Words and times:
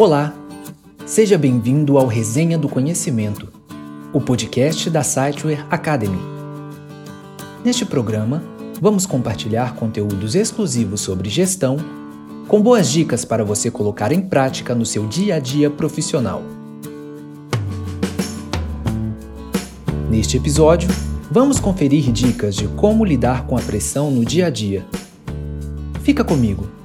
Olá, 0.00 0.32
seja 1.04 1.36
bem-vindo 1.36 1.98
ao 1.98 2.06
Resenha 2.06 2.56
do 2.56 2.68
Conhecimento, 2.68 3.48
o 4.12 4.20
podcast 4.20 4.88
da 4.88 5.02
Siteware 5.02 5.66
Academy. 5.68 6.20
Neste 7.64 7.84
programa, 7.84 8.40
vamos 8.80 9.06
compartilhar 9.06 9.74
conteúdos 9.74 10.36
exclusivos 10.36 11.00
sobre 11.00 11.28
gestão, 11.28 11.78
com 12.46 12.62
boas 12.62 12.88
dicas 12.88 13.24
para 13.24 13.44
você 13.44 13.72
colocar 13.72 14.12
em 14.12 14.20
prática 14.20 14.72
no 14.72 14.86
seu 14.86 15.04
dia 15.04 15.34
a 15.34 15.38
dia 15.40 15.68
profissional. 15.68 16.44
Neste 20.08 20.36
episódio, 20.36 20.88
vamos 21.28 21.58
conferir 21.58 22.12
dicas 22.12 22.54
de 22.54 22.68
como 22.68 23.04
lidar 23.04 23.48
com 23.48 23.58
a 23.58 23.60
pressão 23.60 24.12
no 24.12 24.24
dia 24.24 24.46
a 24.46 24.50
dia. 24.50 24.86
Fica 26.04 26.22
comigo! 26.22 26.77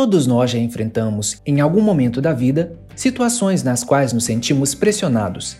Todos 0.00 0.26
nós 0.26 0.52
já 0.52 0.58
enfrentamos, 0.58 1.42
em 1.44 1.60
algum 1.60 1.82
momento 1.82 2.22
da 2.22 2.32
vida, 2.32 2.72
situações 2.96 3.62
nas 3.62 3.84
quais 3.84 4.14
nos 4.14 4.24
sentimos 4.24 4.74
pressionados. 4.74 5.58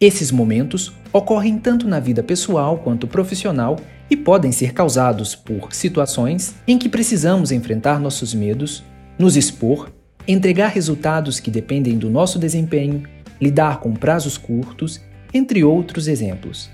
Esses 0.00 0.30
momentos 0.30 0.92
ocorrem 1.12 1.58
tanto 1.58 1.88
na 1.88 1.98
vida 1.98 2.22
pessoal 2.22 2.78
quanto 2.78 3.08
profissional 3.08 3.74
e 4.08 4.16
podem 4.16 4.52
ser 4.52 4.72
causados 4.72 5.34
por 5.34 5.74
situações 5.74 6.54
em 6.68 6.78
que 6.78 6.88
precisamos 6.88 7.50
enfrentar 7.50 7.98
nossos 7.98 8.32
medos, 8.32 8.84
nos 9.18 9.36
expor, 9.36 9.90
entregar 10.28 10.68
resultados 10.68 11.40
que 11.40 11.50
dependem 11.50 11.98
do 11.98 12.08
nosso 12.08 12.38
desempenho, 12.38 13.02
lidar 13.40 13.80
com 13.80 13.92
prazos 13.92 14.38
curtos, 14.38 15.00
entre 15.34 15.64
outros 15.64 16.06
exemplos. 16.06 16.70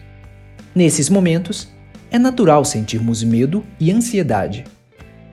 Nesses 0.74 1.08
momentos, 1.08 1.66
é 2.10 2.18
natural 2.18 2.62
sentirmos 2.62 3.22
medo 3.22 3.64
e 3.80 3.90
ansiedade. 3.90 4.66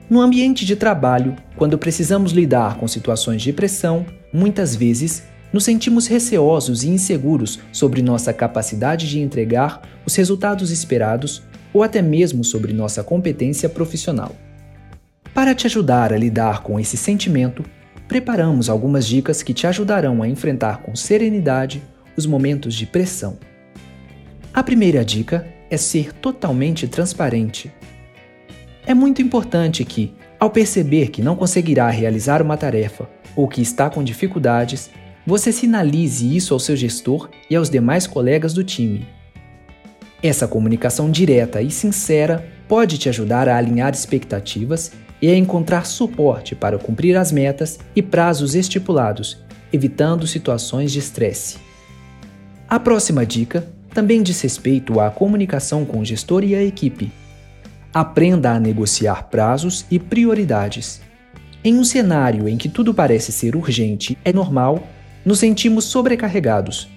No 0.08 0.20
ambiente 0.20 0.64
de 0.64 0.76
trabalho, 0.76 1.34
quando 1.56 1.76
precisamos 1.76 2.30
lidar 2.30 2.76
com 2.76 2.86
situações 2.86 3.42
de 3.42 3.52
pressão, 3.52 4.06
muitas 4.32 4.76
vezes 4.76 5.24
nos 5.52 5.64
sentimos 5.64 6.06
receosos 6.06 6.84
e 6.84 6.88
inseguros 6.88 7.58
sobre 7.72 8.02
nossa 8.02 8.32
capacidade 8.32 9.08
de 9.08 9.18
entregar 9.18 9.82
os 10.06 10.14
resultados 10.14 10.70
esperados 10.70 11.42
ou 11.72 11.82
até 11.82 12.00
mesmo 12.00 12.44
sobre 12.44 12.72
nossa 12.72 13.02
competência 13.02 13.68
profissional. 13.68 14.32
Para 15.34 15.56
te 15.56 15.66
ajudar 15.66 16.12
a 16.12 16.16
lidar 16.16 16.62
com 16.62 16.78
esse 16.78 16.96
sentimento, 16.96 17.64
preparamos 18.06 18.70
algumas 18.70 19.06
dicas 19.08 19.42
que 19.42 19.52
te 19.52 19.66
ajudarão 19.66 20.22
a 20.22 20.28
enfrentar 20.28 20.82
com 20.82 20.94
serenidade 20.94 21.82
os 22.16 22.26
momentos 22.26 22.74
de 22.74 22.86
pressão. 22.86 23.38
A 24.54 24.62
primeira 24.62 25.04
dica 25.04 25.44
é 25.68 25.76
ser 25.76 26.12
totalmente 26.12 26.86
transparente 26.86 27.72
é 28.86 28.94
muito 28.94 29.20
importante 29.20 29.84
que, 29.84 30.14
ao 30.38 30.48
perceber 30.48 31.08
que 31.08 31.20
não 31.20 31.34
conseguirá 31.34 31.90
realizar 31.90 32.40
uma 32.40 32.56
tarefa 32.56 33.08
ou 33.34 33.48
que 33.48 33.60
está 33.60 33.90
com 33.90 34.02
dificuldades, 34.02 34.90
você 35.26 35.50
sinalize 35.50 36.36
isso 36.36 36.54
ao 36.54 36.60
seu 36.60 36.76
gestor 36.76 37.28
e 37.50 37.56
aos 37.56 37.68
demais 37.68 38.06
colegas 38.06 38.54
do 38.54 38.62
time. 38.62 39.06
Essa 40.22 40.46
comunicação 40.46 41.10
direta 41.10 41.60
e 41.60 41.70
sincera 41.70 42.48
pode 42.68 42.96
te 42.96 43.08
ajudar 43.08 43.48
a 43.48 43.56
alinhar 43.56 43.92
expectativas 43.92 44.92
e 45.20 45.28
a 45.28 45.36
encontrar 45.36 45.84
suporte 45.84 46.54
para 46.54 46.78
cumprir 46.78 47.16
as 47.16 47.32
metas 47.32 47.78
e 47.94 48.02
prazos 48.02 48.54
estipulados, 48.54 49.42
evitando 49.72 50.26
situações 50.26 50.92
de 50.92 51.00
estresse. 51.00 51.58
A 52.68 52.78
próxima 52.78 53.26
dica 53.26 53.66
também 53.92 54.22
diz 54.22 54.40
respeito 54.40 55.00
à 55.00 55.10
comunicação 55.10 55.84
com 55.84 56.00
o 56.00 56.04
gestor 56.04 56.44
e 56.44 56.54
a 56.54 56.62
equipe. 56.62 57.10
Aprenda 57.98 58.50
a 58.50 58.60
negociar 58.60 59.30
prazos 59.30 59.86
e 59.90 59.98
prioridades. 59.98 61.00
Em 61.64 61.78
um 61.78 61.82
cenário 61.82 62.46
em 62.46 62.58
que 62.58 62.68
tudo 62.68 62.92
parece 62.92 63.32
ser 63.32 63.56
urgente, 63.56 64.18
é 64.22 64.34
normal 64.34 64.86
nos 65.24 65.38
sentimos 65.38 65.86
sobrecarregados. 65.86 66.90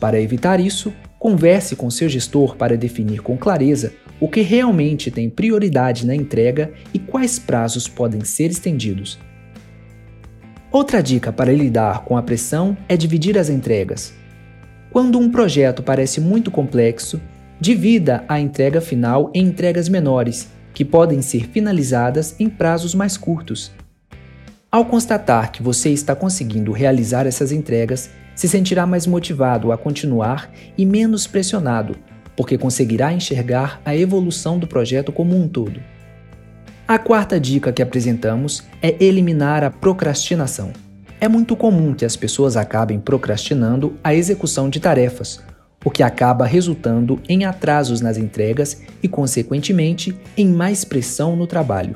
Para 0.00 0.18
evitar 0.18 0.58
isso, 0.58 0.90
converse 1.18 1.76
com 1.76 1.90
seu 1.90 2.08
gestor 2.08 2.56
para 2.56 2.78
definir 2.78 3.20
com 3.20 3.36
clareza 3.36 3.92
o 4.18 4.26
que 4.26 4.40
realmente 4.40 5.10
tem 5.10 5.28
prioridade 5.28 6.06
na 6.06 6.14
entrega 6.14 6.72
e 6.94 6.98
quais 6.98 7.38
prazos 7.38 7.86
podem 7.86 8.24
ser 8.24 8.50
estendidos. 8.50 9.18
Outra 10.72 11.02
dica 11.02 11.30
para 11.30 11.52
lidar 11.52 12.04
com 12.06 12.16
a 12.16 12.22
pressão 12.22 12.74
é 12.88 12.96
dividir 12.96 13.36
as 13.36 13.50
entregas. 13.50 14.14
Quando 14.90 15.18
um 15.18 15.30
projeto 15.30 15.82
parece 15.82 16.22
muito 16.22 16.50
complexo, 16.50 17.20
Divida 17.60 18.24
a 18.28 18.40
entrega 18.40 18.80
final 18.80 19.30
em 19.32 19.46
entregas 19.46 19.88
menores, 19.88 20.48
que 20.72 20.84
podem 20.84 21.22
ser 21.22 21.48
finalizadas 21.48 22.34
em 22.38 22.48
prazos 22.48 22.94
mais 22.94 23.16
curtos. 23.16 23.70
Ao 24.70 24.84
constatar 24.84 25.52
que 25.52 25.62
você 25.62 25.90
está 25.90 26.16
conseguindo 26.16 26.72
realizar 26.72 27.26
essas 27.26 27.52
entregas, 27.52 28.10
se 28.34 28.48
sentirá 28.48 28.84
mais 28.86 29.06
motivado 29.06 29.70
a 29.70 29.78
continuar 29.78 30.50
e 30.76 30.84
menos 30.84 31.28
pressionado, 31.28 31.96
porque 32.36 32.58
conseguirá 32.58 33.12
enxergar 33.12 33.80
a 33.84 33.94
evolução 33.96 34.58
do 34.58 34.66
projeto 34.66 35.12
como 35.12 35.36
um 35.36 35.46
todo. 35.46 35.80
A 36.88 36.98
quarta 36.98 37.38
dica 37.38 37.72
que 37.72 37.80
apresentamos 37.80 38.64
é 38.82 38.96
eliminar 39.02 39.62
a 39.62 39.70
procrastinação. 39.70 40.72
É 41.20 41.28
muito 41.28 41.54
comum 41.54 41.94
que 41.94 42.04
as 42.04 42.16
pessoas 42.16 42.56
acabem 42.56 42.98
procrastinando 42.98 43.94
a 44.02 44.12
execução 44.12 44.68
de 44.68 44.80
tarefas, 44.80 45.40
o 45.84 45.90
que 45.90 46.02
acaba 46.02 46.46
resultando 46.46 47.20
em 47.28 47.44
atrasos 47.44 48.00
nas 48.00 48.16
entregas 48.16 48.82
e, 49.02 49.06
consequentemente, 49.06 50.16
em 50.36 50.48
mais 50.48 50.84
pressão 50.84 51.36
no 51.36 51.46
trabalho. 51.46 51.94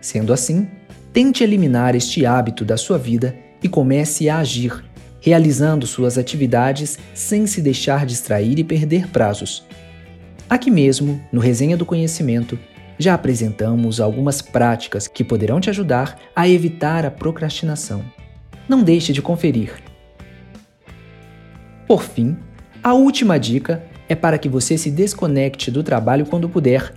Sendo 0.00 0.32
assim, 0.32 0.68
tente 1.12 1.42
eliminar 1.42 1.96
este 1.96 2.24
hábito 2.24 2.64
da 2.64 2.76
sua 2.76 2.96
vida 2.96 3.36
e 3.62 3.68
comece 3.68 4.30
a 4.30 4.38
agir, 4.38 4.84
realizando 5.20 5.86
suas 5.86 6.16
atividades 6.16 6.98
sem 7.12 7.46
se 7.46 7.60
deixar 7.60 8.06
distrair 8.06 8.58
e 8.58 8.64
perder 8.64 9.08
prazos. 9.08 9.64
Aqui 10.48 10.70
mesmo, 10.70 11.20
no 11.32 11.40
Resenha 11.40 11.76
do 11.76 11.84
Conhecimento, 11.84 12.58
já 12.98 13.14
apresentamos 13.14 14.00
algumas 14.00 14.42
práticas 14.42 15.08
que 15.08 15.24
poderão 15.24 15.60
te 15.60 15.70
ajudar 15.70 16.18
a 16.34 16.48
evitar 16.48 17.06
a 17.06 17.10
procrastinação. 17.10 18.04
Não 18.68 18.82
deixe 18.82 19.12
de 19.12 19.22
conferir. 19.22 19.74
Por 21.86 22.02
fim, 22.02 22.36
a 22.82 22.94
última 22.94 23.38
dica 23.38 23.82
é 24.08 24.14
para 24.14 24.38
que 24.38 24.48
você 24.48 24.78
se 24.78 24.90
desconecte 24.90 25.70
do 25.70 25.82
trabalho 25.82 26.24
quando 26.24 26.48
puder. 26.48 26.92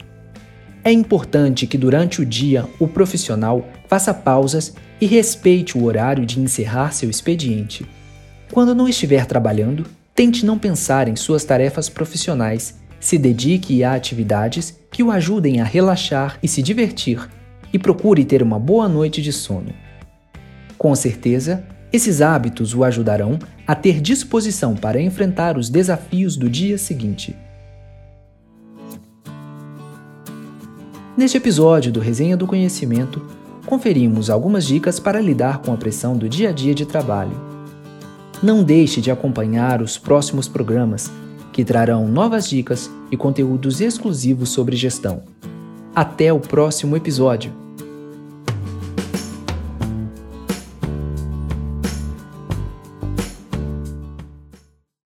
É 0.84 0.92
importante 0.92 1.68
que 1.68 1.78
durante 1.78 2.22
o 2.22 2.26
dia 2.26 2.66
o 2.80 2.88
profissional 2.88 3.68
faça 3.88 4.14
pausas 4.14 4.74
e 5.00 5.06
respeite 5.06 5.78
o 5.78 5.84
horário 5.84 6.26
de 6.26 6.40
encerrar 6.40 6.92
seu 6.92 7.10
expediente. 7.10 7.86
Quando 8.52 8.74
não 8.74 8.88
estiver 8.88 9.26
trabalhando, 9.26 9.86
tente 10.16 10.46
não 10.46 10.58
pensar 10.58 11.08
em 11.08 11.16
suas 11.16 11.44
tarefas 11.44 11.90
profissionais, 11.90 12.80
se 13.00 13.18
dedique 13.18 13.84
a 13.84 13.94
atividades 13.94 14.80
que 14.90 15.04
o 15.04 15.12
ajudem 15.12 15.60
a 15.60 15.66
relaxar 15.66 16.38
e 16.42 16.48
se 16.48 16.62
divertir, 16.62 17.30
e 17.74 17.78
procure 17.78 18.24
ter 18.24 18.42
uma 18.42 18.58
boa 18.58 18.88
noite 18.88 19.22
de 19.22 19.34
sono. 19.34 19.74
Com 20.78 20.96
certeza, 20.96 21.66
esses 21.94 22.24
hábitos 22.24 22.74
o 22.74 22.84
ajudarão 22.84 23.38
a 23.68 23.76
ter 23.76 24.02
disposição 24.02 24.76
para 24.76 25.00
enfrentar 25.00 25.60
os 25.60 25.70
desafios 25.70 26.36
do 26.36 26.50
dia 26.50 26.76
seguinte. 26.76 27.36
Neste 31.16 31.38
episódio 31.38 31.92
do 31.92 32.00
Resenha 32.00 32.36
do 32.36 32.48
Conhecimento, 32.48 33.22
conferimos 33.68 34.32
algumas 34.32 34.66
dicas 34.66 35.00
para 35.00 35.22
lidar 35.22 35.60
com 35.60 35.72
a 35.72 35.78
pressão 35.78 36.18
do 36.18 36.28
dia 36.28 36.50
a 36.50 36.52
dia 36.52 36.74
de 36.74 36.88
trabalho. 36.88 37.40
Não 38.42 38.64
deixe 38.64 39.00
de 39.00 39.12
acompanhar 39.12 39.80
os 39.80 39.96
próximos 39.96 40.48
programas, 40.48 41.12
que 41.52 41.64
trarão 41.64 42.08
novas 42.08 42.50
dicas 42.50 42.90
e 43.12 43.16
conteúdos 43.16 43.80
exclusivos 43.80 44.50
sobre 44.50 44.76
gestão. 44.76 45.22
Até 45.94 46.34
o 46.34 46.40
próximo 46.40 46.98
episódio! 46.98 47.63